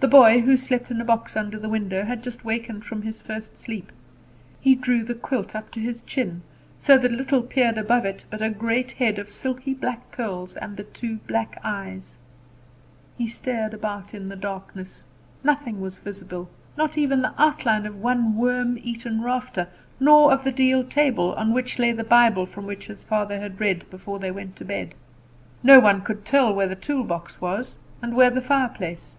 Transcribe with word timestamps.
The 0.00 0.06
boy, 0.06 0.42
who 0.42 0.56
slept 0.56 0.92
on 0.92 1.00
a 1.00 1.04
box 1.04 1.36
under 1.36 1.58
the 1.58 1.68
window, 1.68 2.04
had 2.04 2.22
just 2.22 2.42
awakened 2.42 2.84
from 2.84 3.02
his 3.02 3.20
first 3.20 3.58
sleep. 3.58 3.90
He 4.60 4.76
drew 4.76 5.02
the 5.02 5.16
quilt 5.16 5.56
up 5.56 5.72
to 5.72 5.80
his 5.80 6.02
chin, 6.02 6.42
so 6.78 6.96
that 6.98 7.10
little 7.10 7.42
peered 7.42 7.76
above 7.76 8.04
it 8.04 8.24
but 8.30 8.40
a 8.40 8.48
great 8.48 8.92
head 8.92 9.18
of 9.18 9.28
silky 9.28 9.74
black 9.74 10.12
curls 10.12 10.56
and 10.56 10.76
the 10.76 10.84
two 10.84 11.16
black 11.26 11.58
eyes. 11.64 12.16
He 13.16 13.26
stared 13.26 13.74
about 13.74 14.14
in 14.14 14.28
the 14.28 14.36
darkness. 14.36 15.02
Nothing 15.42 15.80
was 15.80 15.98
visible, 15.98 16.48
not 16.76 16.96
even 16.96 17.20
the 17.22 17.34
outline 17.36 17.84
of 17.84 17.96
one 18.00 18.36
worm 18.36 18.78
eaten 18.80 19.20
rafter, 19.20 19.66
nor 19.98 20.32
of 20.32 20.44
the 20.44 20.52
deal 20.52 20.84
table, 20.84 21.34
on 21.34 21.52
which 21.52 21.76
lay 21.80 21.90
the 21.90 22.04
Bible 22.04 22.46
from 22.46 22.66
which 22.66 22.86
his 22.86 23.02
father 23.02 23.40
had 23.40 23.60
read 23.60 23.90
before 23.90 24.20
they 24.20 24.30
went 24.30 24.54
to 24.56 24.64
bed. 24.64 24.94
No 25.64 25.80
one 25.80 26.02
could 26.02 26.24
tell 26.24 26.54
where 26.54 26.68
the 26.68 26.76
toolbox 26.76 27.40
was, 27.40 27.78
and 28.00 28.14
where 28.14 28.30
the 28.30 28.40
fireplace. 28.40 29.16